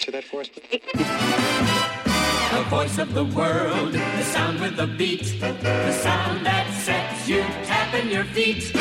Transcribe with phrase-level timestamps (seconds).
[0.00, 0.80] To that for us, please.
[0.94, 7.42] The voice of the world, the sound with the beat, the sound that sets you
[7.64, 8.72] tapping your feet.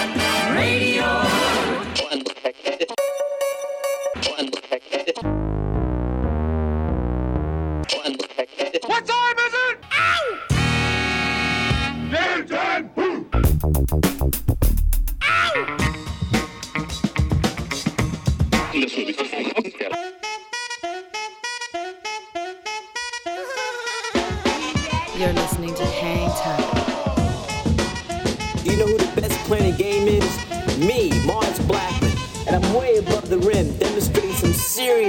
[0.55, 1.03] Radio.
[8.87, 9.77] What time is it?
[9.91, 10.37] Ow!
[12.11, 12.89] Game time!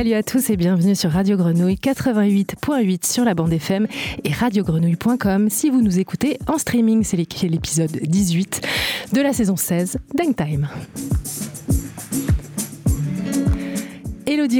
[0.00, 3.86] Salut à tous et bienvenue sur Radio Grenouille 88.8 sur la bande FM
[4.24, 7.04] et radiogrenouille.com si vous nous écoutez en streaming.
[7.04, 8.66] C'est l'épisode 18
[9.12, 10.70] de la saison 16 d'Hangtime.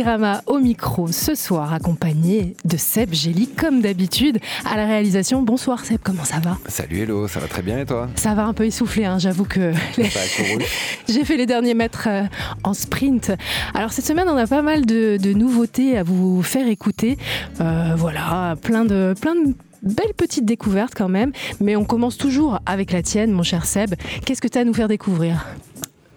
[0.05, 4.39] Rama au micro ce soir, accompagnée de Seb Gély, comme d'habitude,
[4.71, 5.43] à la réalisation.
[5.43, 6.59] Bonsoir Seb, comment ça va?
[6.69, 8.09] Salut Hello, ça va très bien et toi?
[8.15, 10.11] Ça va un peu essoufflé, hein, j'avoue que les-
[11.09, 12.25] j'ai fait les derniers mètres euh,
[12.63, 13.33] en sprint.
[13.75, 17.17] Alors cette semaine, on a pas mal de, de nouveautés à vous faire écouter.
[17.63, 21.33] Euh, voilà, plein de, plein de belles petites découvertes quand même.
[21.61, 23.95] Mais on commence toujours avec la tienne, mon cher Seb.
[24.27, 25.47] Qu'est-ce que tu as à nous faire découvrir?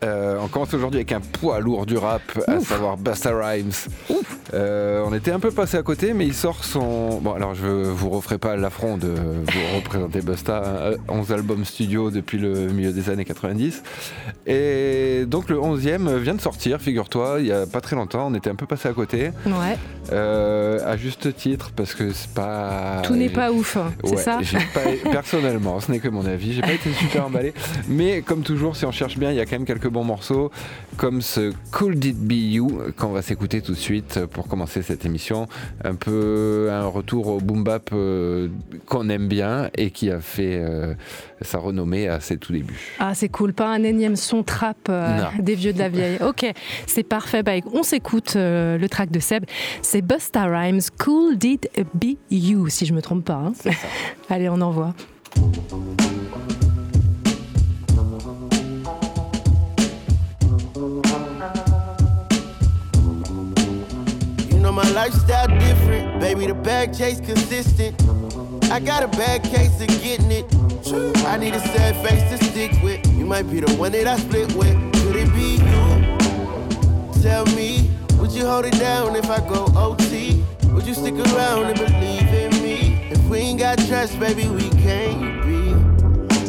[0.04, 3.72] Euh, on commence aujourd'hui avec un poids lourd du rap, à savoir Busta Rhymes.
[4.54, 7.20] Euh, on était un peu passé à côté, mais il sort son.
[7.22, 12.12] Bon, alors je vous referai pas l'affront de vous représenter Busta, hein, 11 albums studio
[12.12, 13.82] depuis le milieu des années 90.
[14.46, 18.36] Et donc le 11e vient de sortir, figure-toi, il y a pas très longtemps, on
[18.36, 19.78] était un peu passé à côté, Ouais,
[20.12, 23.02] euh, à juste titre, parce que c'est pas.
[23.04, 24.40] tout n'est pas ouf, hein, c'est ça
[24.74, 24.82] pas-
[25.12, 27.54] personnellement, ce n'est que mon avis, j'ai pas été super emballé.
[27.88, 30.52] Mais comme toujours, si on cherche bien, il y a quand même quelques bons morceaux,
[30.98, 35.06] comme ce Cool Did Be You, qu'on va s'écouter tout de suite pour commencer cette
[35.06, 35.48] émission.
[35.84, 38.48] Un peu un retour au boom bap euh,
[38.86, 40.94] qu'on aime bien et qui a fait euh,
[41.42, 42.96] sa renommée à ses tout débuts.
[43.00, 46.18] Ah, c'est cool, pas un énième son trap euh, des vieux de la vieille.
[46.22, 46.46] Ok,
[46.88, 47.44] c'est parfait.
[47.44, 49.46] Bah, on s'écoute le track de Seb.
[49.82, 53.34] C'est Busta Rhymes, Cool Did Be You, si je me trompe pas.
[53.34, 53.54] hein.
[54.30, 54.94] Allez, on envoie.
[64.74, 66.48] My lifestyle different, baby.
[66.48, 67.96] The bag chase consistent.
[68.72, 70.46] I got a bad case of getting it.
[71.26, 73.06] I need a sad face to stick with.
[73.14, 74.76] You might be the one that I split with.
[75.04, 77.22] Could it be you?
[77.22, 80.44] Tell me, would you hold it down if I go OT?
[80.74, 83.08] Would you stick around and believe in me?
[83.12, 85.43] If we ain't got trust, baby, we can't.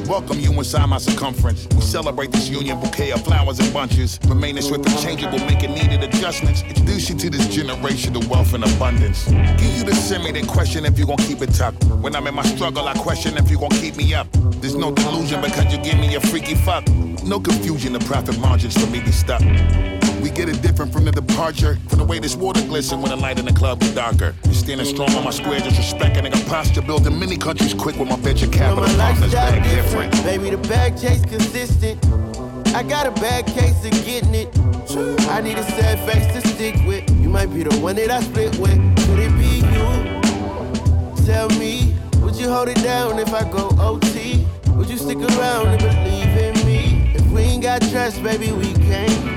[0.07, 1.67] Welcome you inside my circumference.
[1.75, 4.21] We celebrate this union bouquet of flowers and bunches.
[4.27, 6.63] Remaining swift and changeable, making needed adjustments.
[6.63, 9.27] Introduce you to this generation of wealth and abundance.
[9.27, 11.85] Give you the semi, then question if you gon' keep it tucked.
[11.85, 14.29] When I'm in my struggle, I question if you gon' keep me up.
[14.61, 16.87] There's no delusion because you give me a freaky fuck.
[17.25, 19.41] No confusion, the profit margins for me be stuck.
[20.25, 21.77] We get it different from the departure.
[21.91, 24.35] From the way this water glisten when the light in the club is darker.
[24.47, 26.81] You standing strong on my square, just respecting nigga posture.
[26.81, 29.35] Building many countries quick with my venture You know capital my partners.
[29.35, 30.13] Bag different.
[30.13, 30.25] different.
[30.25, 32.03] Baby, the bag chase consistent.
[32.75, 34.49] I got a bad case of getting it.
[35.29, 37.05] I need a sad face to stick with.
[37.21, 38.81] You might be the one that I split with.
[39.05, 41.27] Could it be you?
[41.27, 44.47] Tell me, would you hold it down if I go OT?
[44.69, 47.13] Would you stick around and believe in me?
[47.15, 49.34] If we ain't got trust, baby, we can't.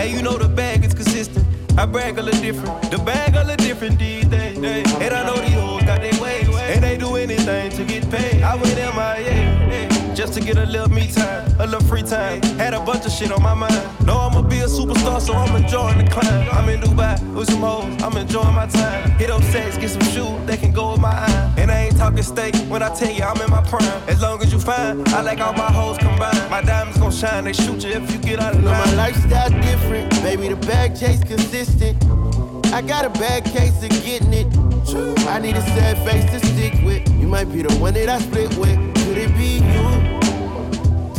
[0.00, 1.44] Hey, you know the bag is consistent.
[1.76, 2.90] I brag a little different.
[2.90, 4.56] The bag a little different these days.
[4.56, 6.48] And I know these hoes got their ways.
[6.48, 8.42] And they do anything to get paid.
[8.42, 9.89] I went MIA.
[10.20, 12.42] Just to get a little me time, a little free time.
[12.60, 13.72] Had a bunch of shit on my mind.
[14.04, 16.46] Know I'ma be a superstar, so I'm enjoying the climb.
[16.52, 19.12] I'm in Dubai with some hoes, I'm enjoying my time.
[19.12, 21.54] Hit up sex, get some shoes, they can go with my eye.
[21.56, 23.82] And I ain't talking steak when I tell you I'm in my prime.
[24.08, 26.50] As long as you fine, I like all my hoes combined.
[26.50, 28.74] My diamonds gon' shine, they shoot you if you get out of line.
[28.74, 30.10] my lifestyle different.
[30.22, 31.96] Baby, the bag chase consistent.
[32.74, 34.48] I got a bad case of getting it.
[35.30, 37.08] I need a sad face to stick with.
[37.18, 38.99] You might be the one that I split with.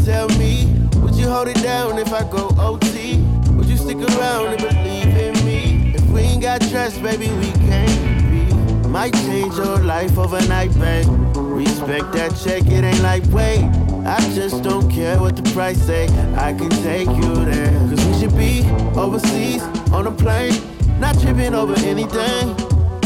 [0.06, 0.66] Tell me,
[0.96, 3.18] would you hold it down if I go OT?
[3.52, 5.94] Would you stick around and believe in me?
[5.94, 8.90] If we ain't got trust, baby, we can't be.
[8.90, 11.06] might change your life overnight, babe.
[11.36, 13.64] Respect that check, it ain't like wait.
[14.04, 16.06] I just don't care what the price say.
[16.36, 17.72] I can take you there.
[17.90, 18.68] Cause we should be
[19.00, 19.62] overseas
[19.92, 20.56] on a plane,
[21.00, 22.56] not tripping over anything.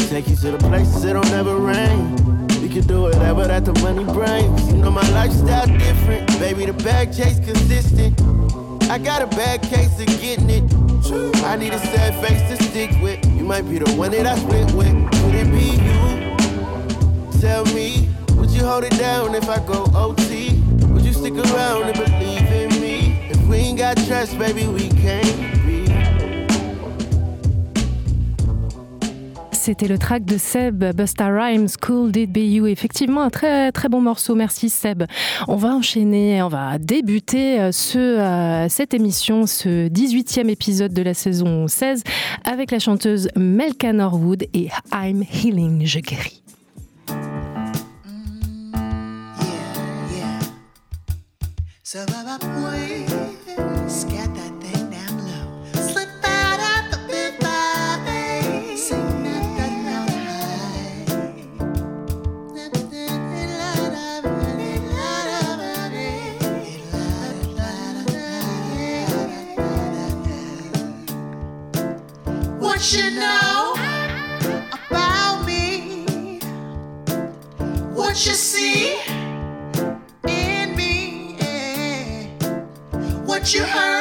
[0.08, 2.25] Take you to the places it don't rain.
[2.66, 4.72] We can do whatever that the money brings.
[4.72, 6.66] You know my lifestyle different, baby.
[6.66, 8.20] The bag chase consistent.
[8.90, 10.64] I got a bad case of getting it.
[11.44, 13.24] I need a sad face to stick with.
[13.38, 14.88] You might be the one that I split with.
[15.12, 17.40] Could it be you?
[17.40, 20.60] Tell me, would you hold it down if I go OT?
[20.88, 23.30] Would you stick around and believe in me?
[23.30, 25.55] If we ain't got trust, baby, we can't
[29.66, 32.68] C'était le track de Seb, Busta Rhymes, Cool Did Be You.
[32.68, 34.36] Effectivement, un très très bon morceau.
[34.36, 35.06] Merci Seb.
[35.48, 41.02] On va enchaîner, on va débuter euh, ce, euh, cette émission, ce 18e épisode de
[41.02, 42.04] la saison 16
[42.44, 46.44] avec la chanteuse Melka Norwood et I'm Healing, je guéris.
[51.96, 52.38] Baba
[72.94, 73.74] you know
[74.74, 76.40] about me?
[77.94, 79.00] What you see?
[80.28, 81.38] in me.
[83.26, 83.95] What you heard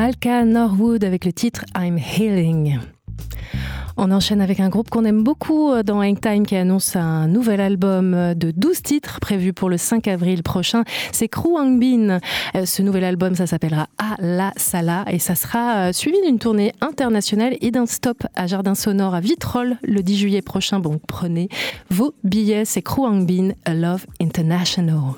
[0.00, 2.78] Malka Norwood avec le titre I'm Healing.
[3.98, 7.60] On enchaîne avec un groupe qu'on aime beaucoup euh, dans Hangtime qui annonce un nouvel
[7.60, 10.84] album euh, de 12 titres prévu pour le 5 avril prochain.
[11.12, 12.18] C'est Crew Bin.
[12.56, 16.72] Euh, Ce nouvel album, ça s'appellera À la Sala et ça sera suivi d'une tournée
[16.80, 20.80] internationale et d'un stop à Jardin Sonore à Vitrolles le 10 juillet prochain.
[20.80, 21.50] Bon, prenez
[21.90, 22.64] vos billets.
[22.64, 25.12] C'est Crew Bin, A Love International.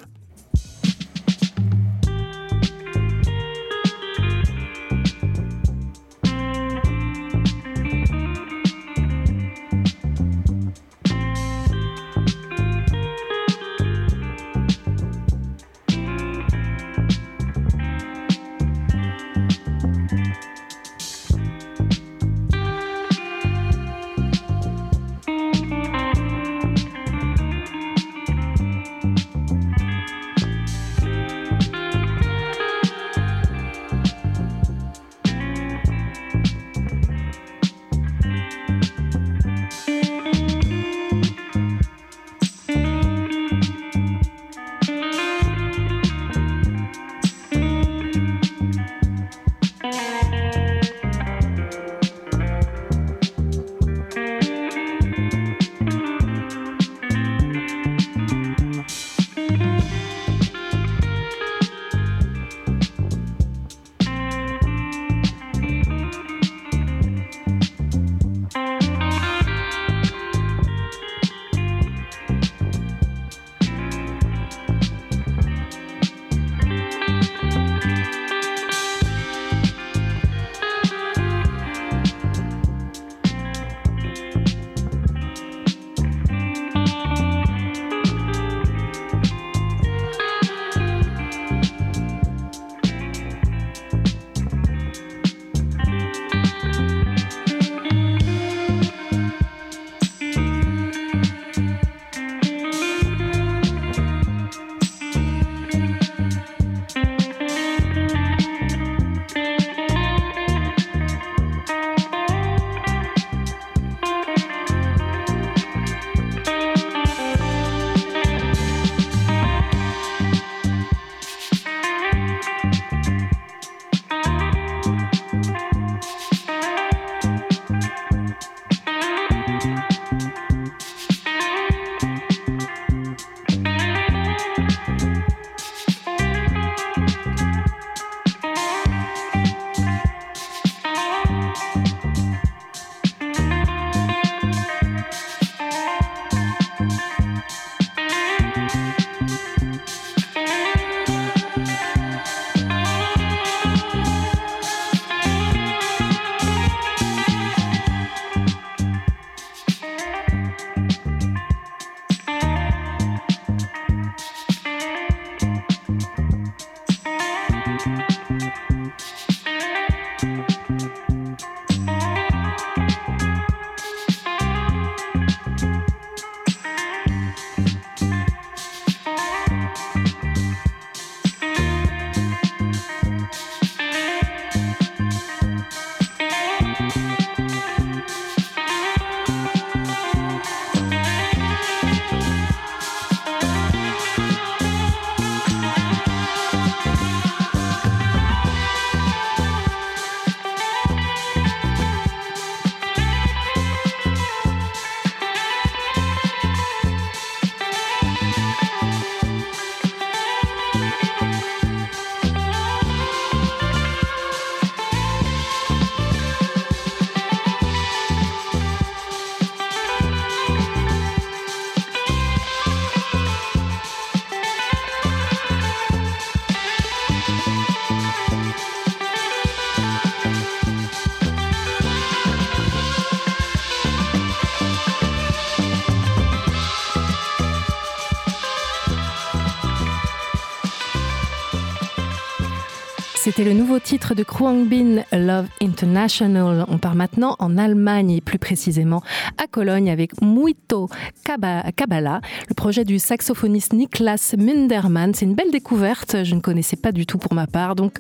[243.25, 246.65] C'était le nouveau titre de Kruang Bin, Love International.
[246.67, 249.01] On part maintenant en Allemagne plus précisément
[249.39, 250.89] à Cologne avec Muito
[251.25, 255.15] Kabbalah, le projet du saxophoniste Niklas Mundermann.
[255.15, 257.77] C'est une belle découverte, je ne connaissais pas du tout pour ma part.
[257.77, 257.99] Donc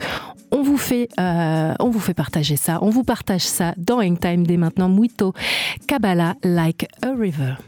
[0.50, 1.75] on vous fait, euh,
[2.17, 4.88] partager ça, on vous partage ça dans Hangtime dès maintenant.
[4.88, 5.35] Muito
[5.87, 7.59] Kabbalah like a river.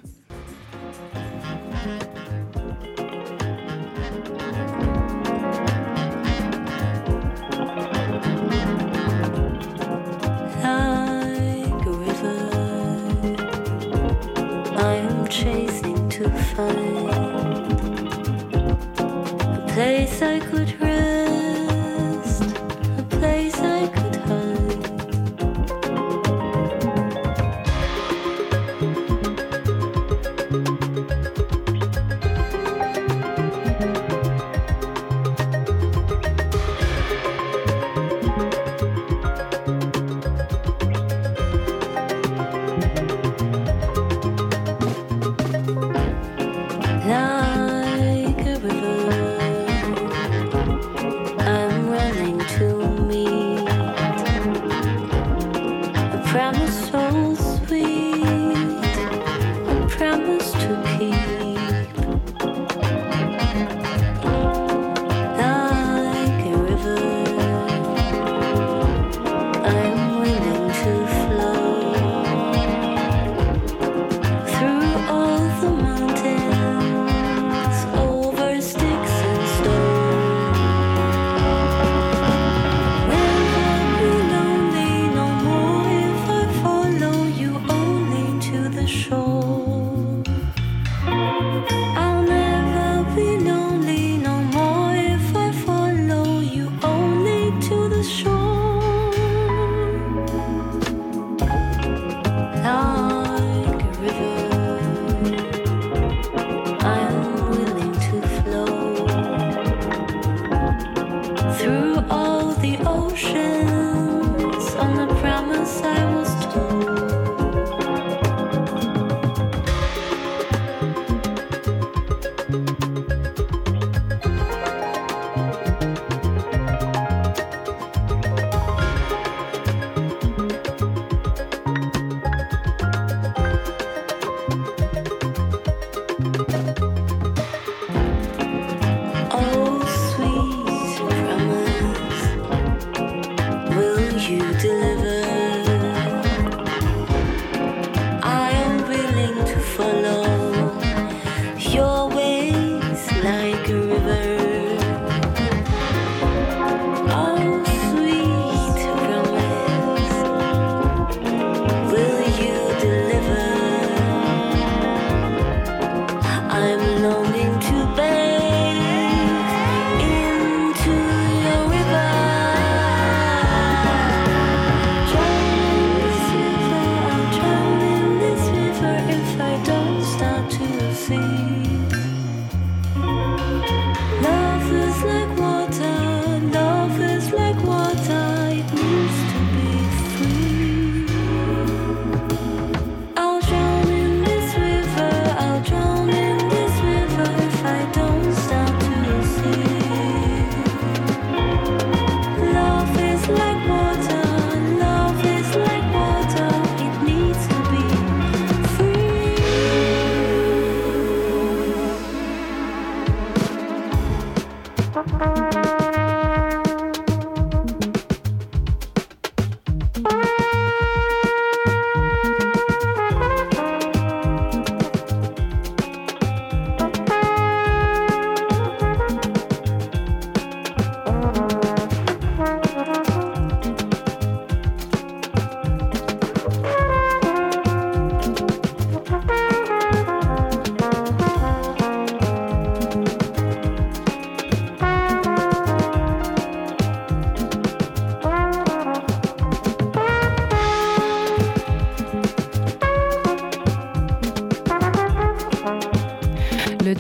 [19.75, 20.94] Place I could rest,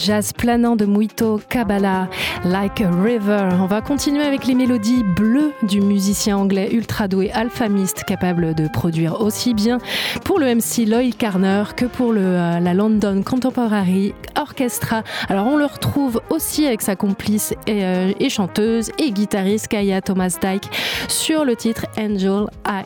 [0.05, 2.11] jazz planant de Muito Kabbalah,
[2.45, 3.49] Like a River.
[3.59, 8.69] On va continuer avec les mélodies bleues du musicien anglais ultra doué alphamiste, capable de
[8.69, 9.79] produire aussi bien
[10.23, 15.05] pour le MC Lloyd Carner que pour euh, la London Contemporary Orchestra.
[15.31, 20.37] Alors on le retrouve aussi avec sa complice et, euh, chanteuse et guitariste Kaya Thomas
[20.39, 20.69] Dyke
[21.09, 22.83] sur le titre Angel à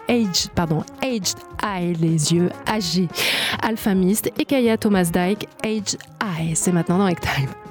[0.54, 3.08] pardon, Aged Eye, les yeux âgés.
[3.62, 6.54] Alphamist et Kaya Thomas Dyke, Age Eye.
[6.54, 7.67] C'est maintenant dans Egg Time.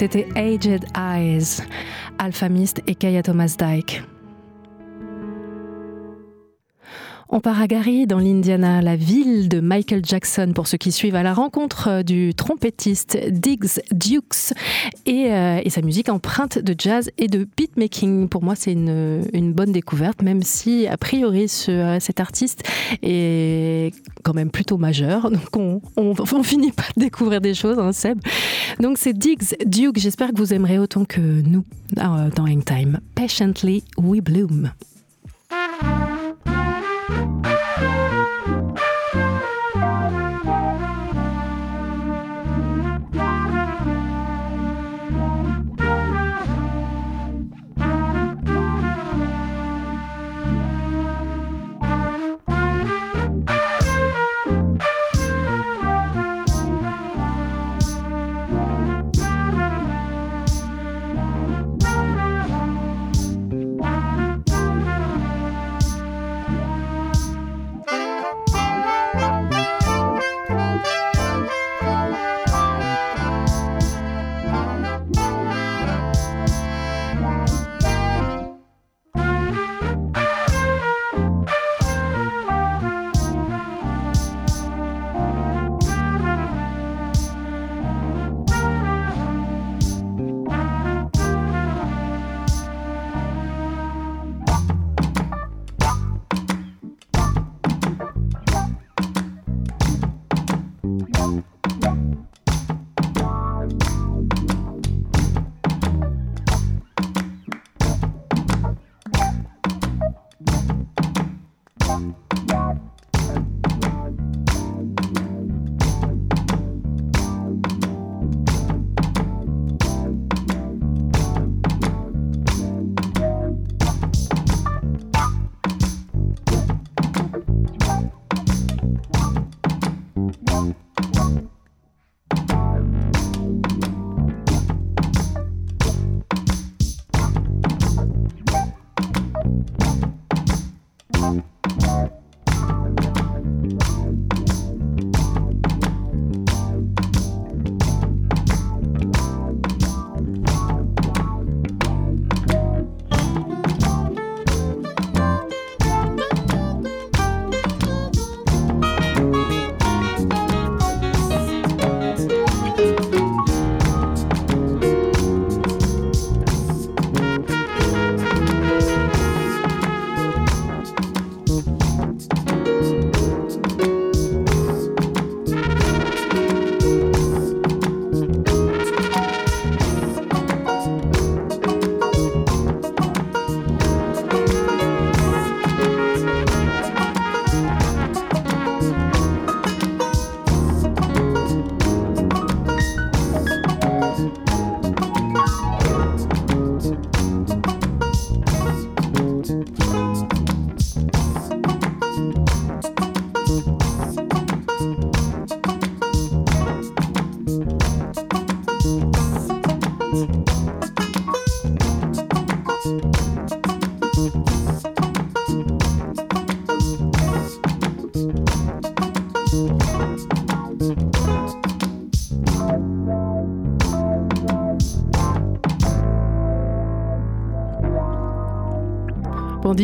[0.00, 1.60] C'était Aged Eyes,
[2.18, 4.02] Alphamist et Kaya Thomas Dyke.
[7.32, 11.14] On part à Gary, dans l'Indiana, la ville de Michael Jackson, pour ceux qui suivent
[11.14, 14.52] à la rencontre euh, du trompettiste Diggs Dukes
[15.06, 18.28] et, euh, et sa musique empreinte de jazz et de beatmaking.
[18.28, 22.64] Pour moi, c'est une, bonne découverte, même si, a priori, ce- euh, cet artiste
[23.00, 25.30] est quand même plutôt majeur.
[25.54, 28.18] Donc, on, finit par découvrir des choses, hein, Seb.
[28.80, 29.98] Donc, c'est Diggs Duke.
[30.00, 31.62] J'espère que vous aimerez autant que nous
[31.92, 32.98] dans Hangtime.
[33.14, 34.72] Patiently We Bloom.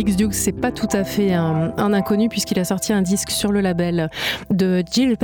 [0.04, 3.30] Dix Dukes, c'est pas tout à fait un, un inconnu puisqu'il a sorti un disque
[3.30, 4.10] sur le label
[4.56, 5.16] de Jill,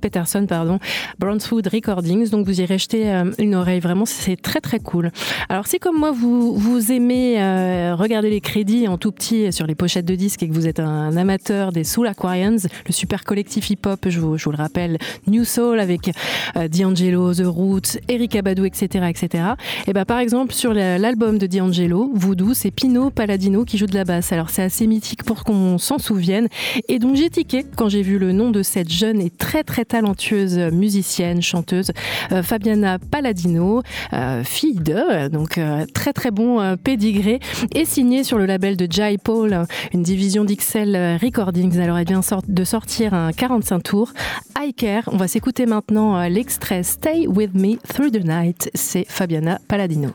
[0.00, 0.78] Peterson, pardon,
[1.18, 2.28] Brownswood Recordings.
[2.30, 3.80] Donc vous irez jeter euh, une oreille.
[3.80, 5.10] Vraiment, c'est très très cool.
[5.48, 9.66] Alors si comme moi vous vous aimez euh, regarder les crédits en tout petit sur
[9.66, 13.24] les pochettes de disques et que vous êtes un amateur des Soul Aquarians, le super
[13.24, 16.10] collectif hip-hop, je vous, le rappelle, New Soul avec
[16.56, 19.44] euh, D'Angelo, The Roots, Eric Abadou, etc., etc.
[19.86, 23.86] Et ben par exemple sur la- l'album de D'Angelo, Voodoo, c'est Pino Palladino qui joue
[23.86, 24.32] de la basse.
[24.32, 26.48] Alors c'est assez mythique pour qu'on s'en souvienne.
[26.88, 29.84] Et donc j'ai tiqué quand j'ai vu le nom de cette jeune et très très
[29.84, 31.92] talentueuse musicienne, chanteuse,
[32.32, 37.40] euh, Fabiana Palladino, euh, fille de, donc euh, très très bon pédigré,
[37.74, 41.78] et signée sur le label de Jai Paul, une division d'XL Recordings.
[41.78, 44.12] Alors elle vient de sortir un 45 tours.
[44.58, 45.04] I Care.
[45.12, 48.70] On va s'écouter maintenant l'extrait Stay With Me Through the Night.
[48.74, 50.10] C'est Fabiana Palladino.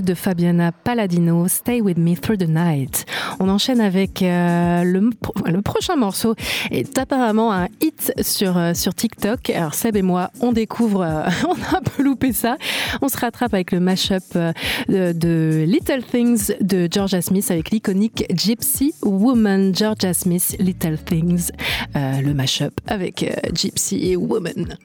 [0.00, 3.04] De Fabiana Palladino, Stay With Me Through the Night.
[3.40, 6.34] On enchaîne avec euh, le, prochain morceau,
[6.70, 9.50] est apparemment un hit sur, euh, TikTok.
[9.50, 12.56] Alors Seb et moi, on découvre, euh, on a un peu loupé ça.
[13.02, 14.22] On se rattrape avec le mashup
[14.88, 21.50] de, de Little Things de Georgia Smith avec l'iconique Gypsy Woman, Georgia Smith, Little Things,
[21.94, 24.78] le mashup avec Gypsy Woman.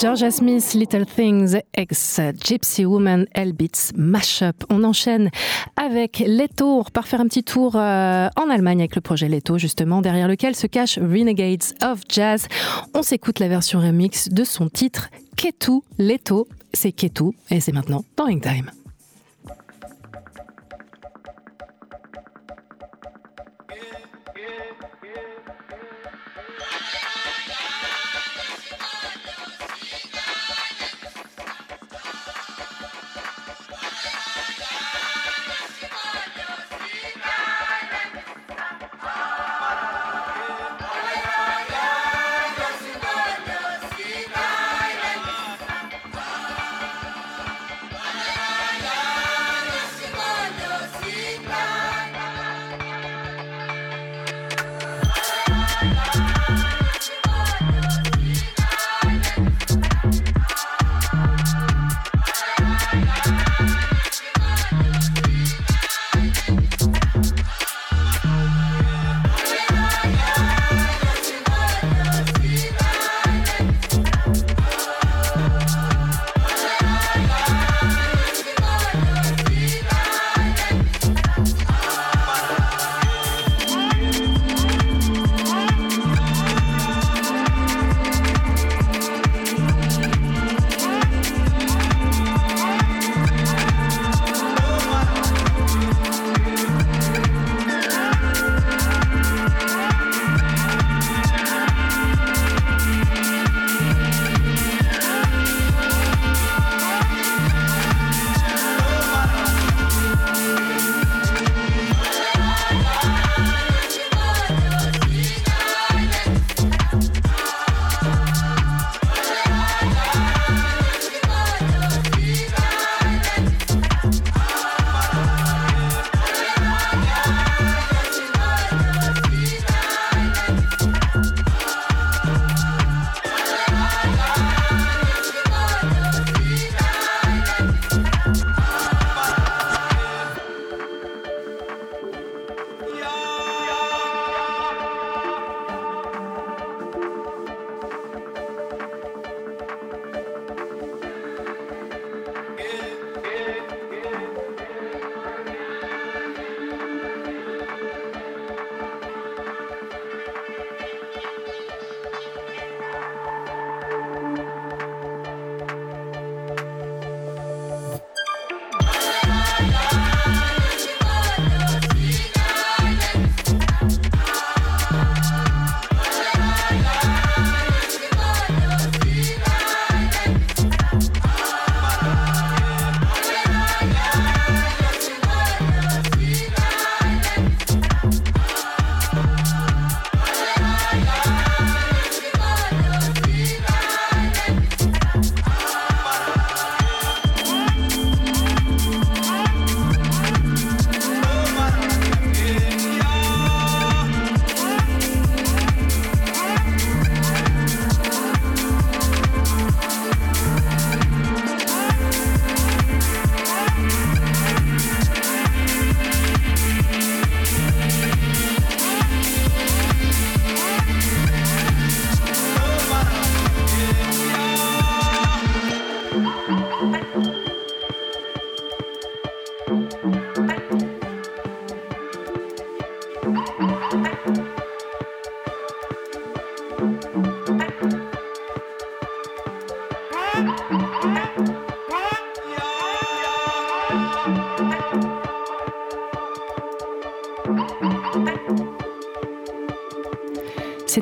[0.00, 4.64] Georgia Smith, Little Things, ex Gypsy Woman, Elbits, Mashup.
[4.70, 5.28] On enchaîne
[5.76, 9.58] avec Les Tours, par faire un petit tour euh, en Allemagne avec le projet Leto,
[9.58, 12.46] justement, derrière lequel se cache Renegades of Jazz.
[12.94, 16.48] On s'écoute la version remix de son titre Ketu Leto.
[16.72, 18.70] C'est Ketu et c'est maintenant dans Ink Time.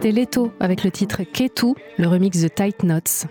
[0.01, 3.27] C'était Leto avec le titre Ketu, le remix de Tight Knots.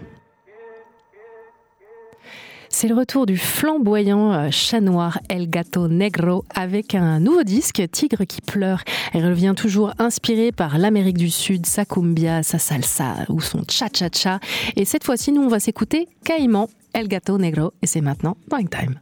[2.67, 7.81] C'est le retour du flamboyant euh, chat noir El Gato Negro avec un nouveau disque,
[7.89, 8.83] Tigre qui pleure.
[9.13, 14.41] Elle revient toujours inspirée par l'Amérique du Sud, sa cumbia, sa salsa ou son cha-cha-cha.
[14.75, 17.71] Et cette fois-ci, nous, on va s'écouter Caïman, El Gato Negro.
[17.81, 18.99] Et c'est maintenant Bang Time.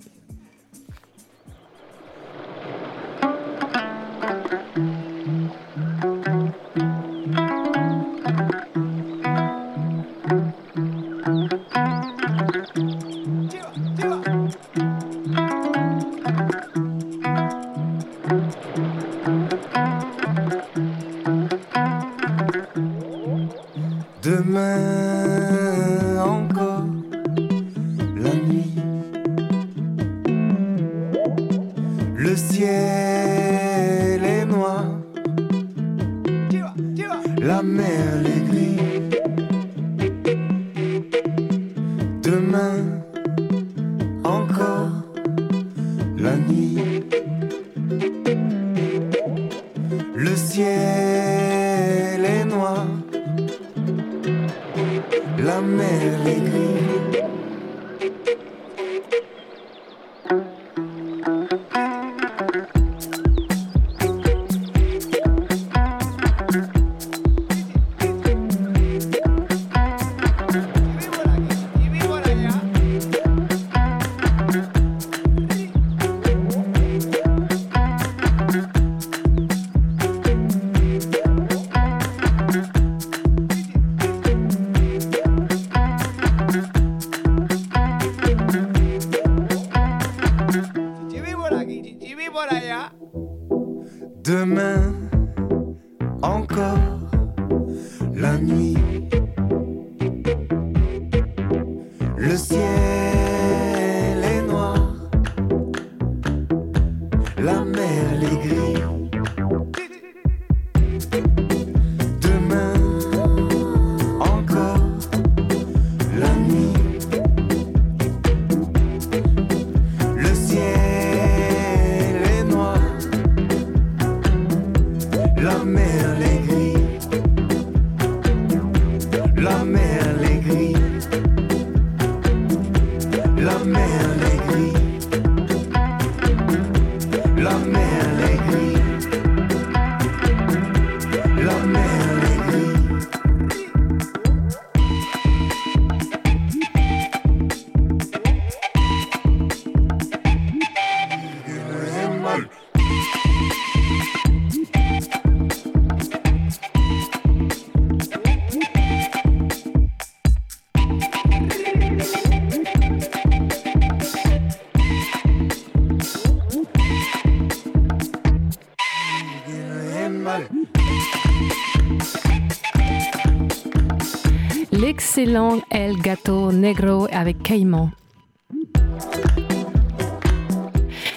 [175.36, 177.52] L'excellent El Gato Negro avec.
[177.52, 177.66] Et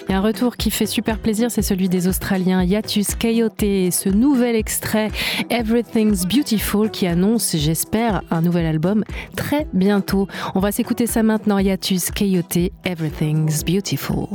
[0.09, 5.09] un retour qui fait super plaisir, c'est celui des Australiens Yatus Coyote ce nouvel extrait
[5.49, 9.05] Everything's Beautiful qui annonce, j'espère, un nouvel album
[9.37, 10.27] très bientôt.
[10.53, 14.27] On va s'écouter ça maintenant, Yatus Coyote, Everything's Beautiful.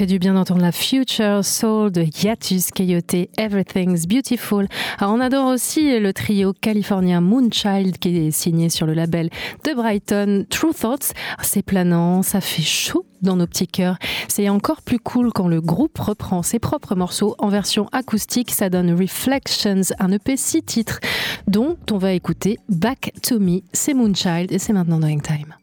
[0.00, 4.66] Fait du bien d'entendre la Future Soul de Hiatus Coyote, Everything's Beautiful.
[4.96, 9.28] Alors on adore aussi le trio californien Moonchild qui est signé sur le label
[9.66, 11.12] de Brighton, True Thoughts.
[11.42, 13.98] C'est planant, ça fait chaud dans nos petits cœurs.
[14.26, 18.52] C'est encore plus cool quand le groupe reprend ses propres morceaux en version acoustique.
[18.52, 21.00] Ça donne Reflections, un EP six titres,
[21.46, 23.60] dont on va écouter Back to Me.
[23.74, 25.08] C'est Moonchild et c'est maintenant dans.
[25.08, 25.59] Seems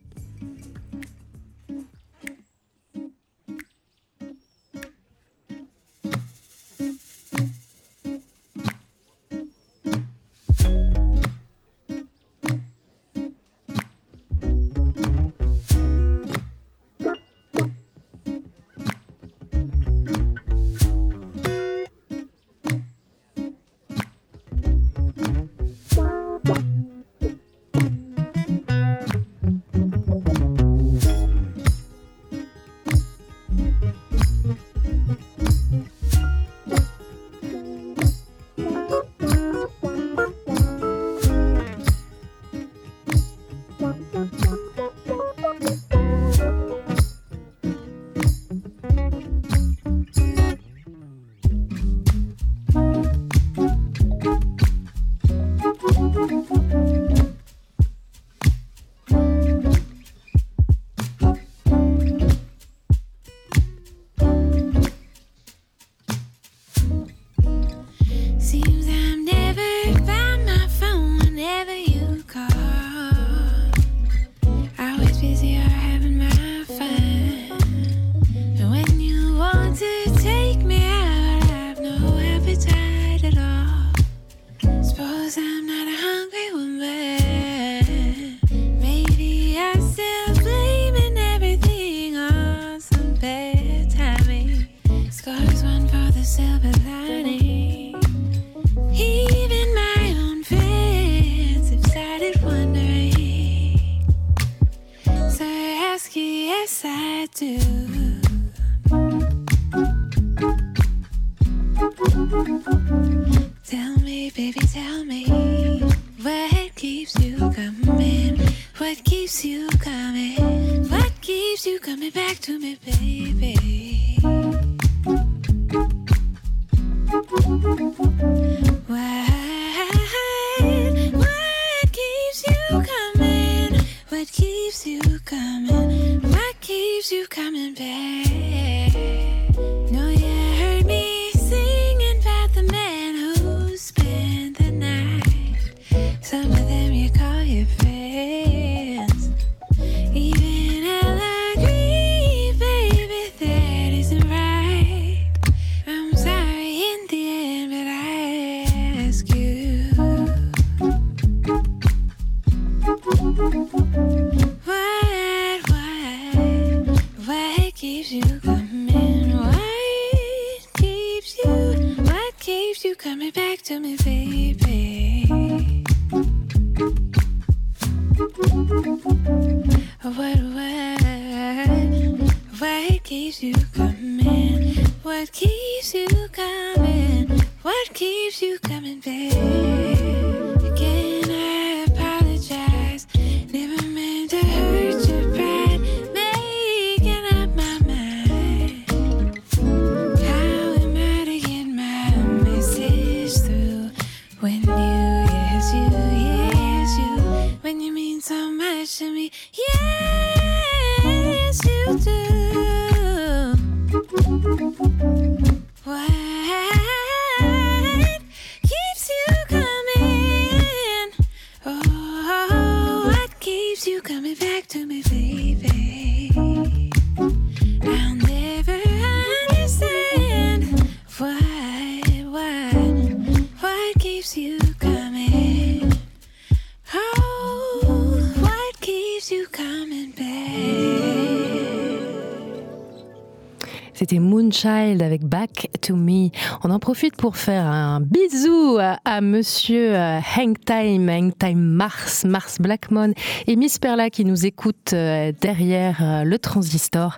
[244.48, 246.30] Moonchild avec Back to Me.
[246.64, 252.58] On en profite pour faire un bisou à, à monsieur euh, Hangtime, Hangtime Mars, Mars
[252.60, 253.14] Blackmon
[253.46, 257.18] et Miss Perla qui nous écoutent euh, derrière euh, le transistor.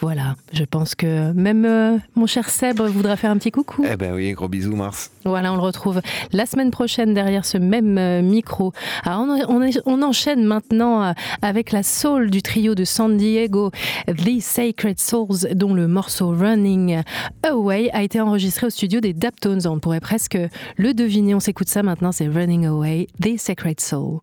[0.00, 3.84] Voilà, je pense que même mon cher Sèbre voudra faire un petit coucou.
[3.88, 5.12] Eh ben oui, gros bisous Mars.
[5.24, 6.00] Voilà, on le retrouve
[6.32, 8.72] la semaine prochaine derrière ce même micro.
[9.04, 9.26] Ah, Alors
[9.86, 13.70] on, enchaîne maintenant avec la soul du trio de San Diego,
[14.08, 17.02] The Sacred Souls, dont le morceau Running
[17.42, 19.66] Away a été enregistré au studio des Daptones.
[19.66, 20.38] On pourrait presque
[20.78, 21.34] le deviner.
[21.34, 22.12] On s'écoute ça maintenant.
[22.12, 24.20] C'est Running Away, The Sacred Soul.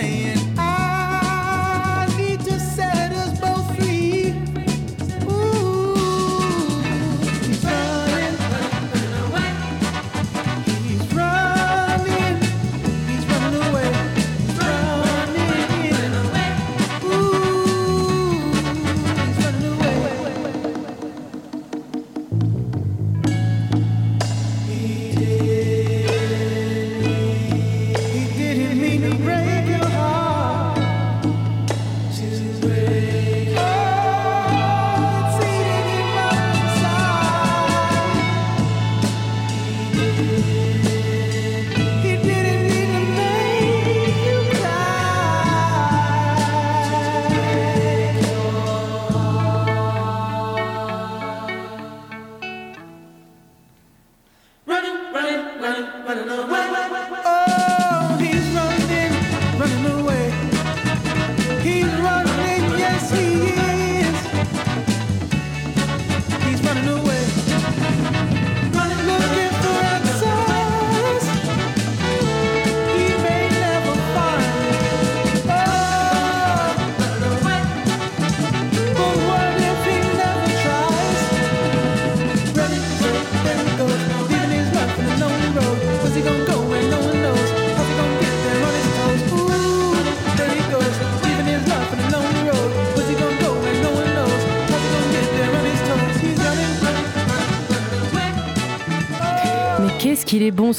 [0.00, 0.27] saying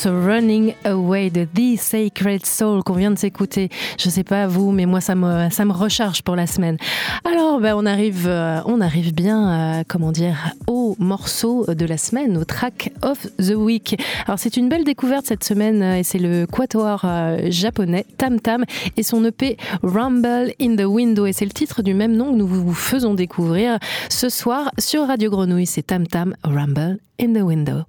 [0.05, 3.69] Running Away de The Sacred Soul qu'on vient de s'écouter.
[3.97, 6.77] Je ne sais pas vous, mais moi ça me, ça me recharge pour la semaine.
[7.25, 11.97] Alors ben, on, arrive, euh, on arrive bien, euh, comment dire, au morceau de la
[11.97, 13.99] semaine, au track of the week.
[14.25, 17.05] Alors c'est une belle découverte cette semaine euh, et c'est le quatuor
[17.49, 21.93] japonais Tam Tam et son EP Rumble in the Window et c'est le titre du
[21.93, 23.79] même nom que nous vous faisons découvrir
[24.09, 25.65] ce soir sur Radio Grenouille.
[25.65, 27.83] C'est Tam Tam Rumble in the Window.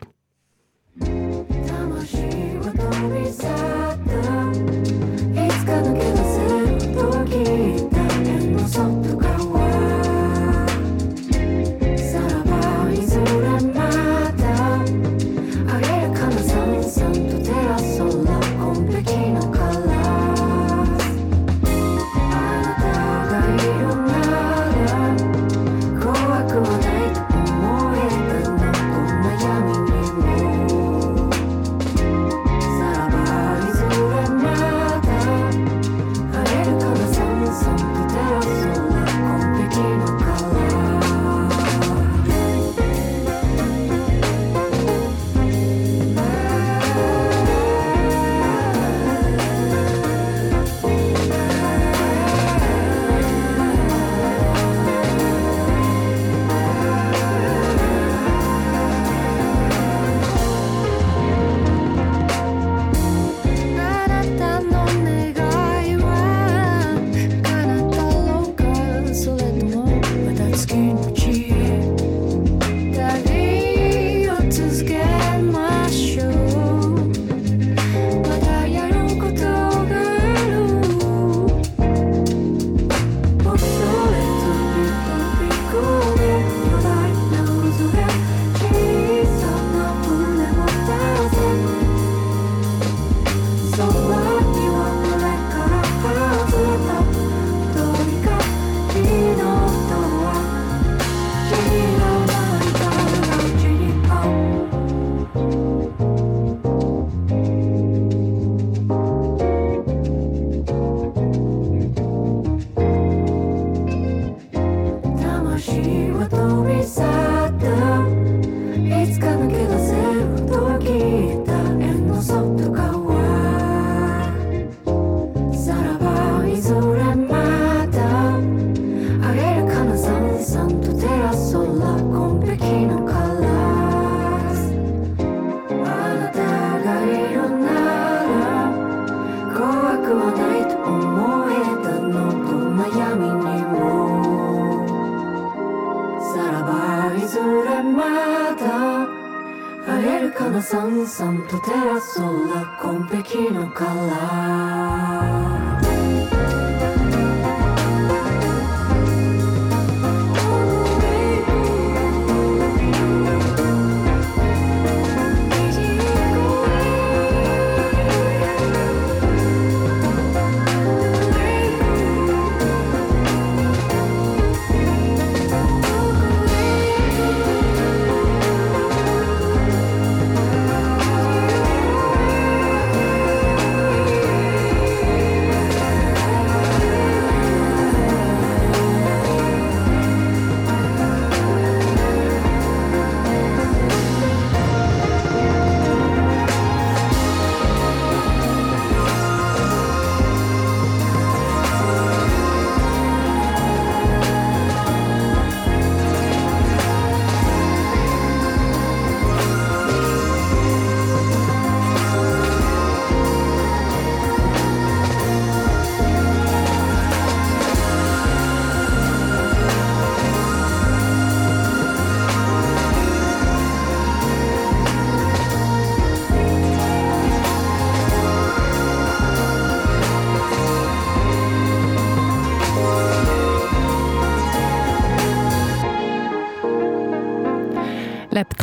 [1.01, 2.16] 魂
[2.59, 3.89] は飛び去る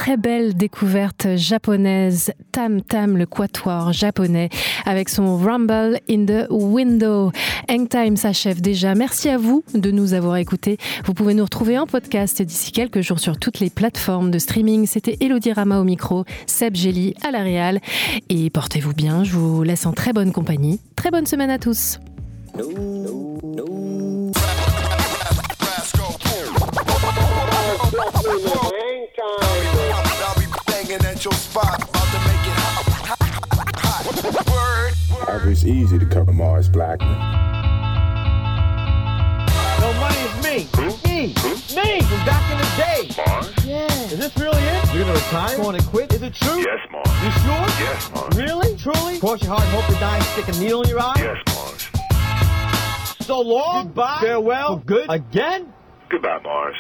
[0.08, 4.48] très belle découverte japonaise Tam Tam le quatuor japonais
[4.86, 7.34] avec son Rumble in the Window.
[7.70, 8.96] Hangtime s'achève déjà.
[8.96, 10.78] Merci à vous de nous avoir écoutés.
[11.04, 14.88] Vous pouvez nous retrouver en podcast d'ici quelques jours sur toutes les plateformes de streaming.
[14.88, 17.82] C'était Elodie Rama au micro, Seb Gély à la Réal.
[18.30, 19.26] Et portez-vous bien.
[19.26, 20.80] Je vous laisse en très bonne compagnie.
[20.96, 22.00] Très bonne semaine à tous.
[35.50, 37.10] It's easy to cover Mars Blackman.
[39.80, 40.68] No money is me.
[41.04, 41.34] Me.
[41.76, 43.10] Me from back in the day.
[43.26, 43.66] Mars?
[43.66, 43.88] Yeah.
[44.04, 44.94] Is this really it?
[44.94, 45.60] You're gonna retire?
[45.60, 46.14] Want to quit?
[46.14, 46.60] Is it true?
[46.60, 47.10] Yes, Mars.
[47.24, 47.68] You sure?
[47.80, 48.38] Yes, Mars.
[48.38, 48.78] Really?
[48.78, 49.20] Truly?
[49.20, 51.16] Cross your heart and hope to die and stick a needle in your eye?
[51.18, 51.90] Yes, Mars.
[53.26, 53.86] So long.
[53.86, 54.20] Goodbye.
[54.22, 54.78] Farewell.
[54.78, 55.10] For good.
[55.10, 55.74] Again?
[56.10, 56.76] Goodbye, Mars.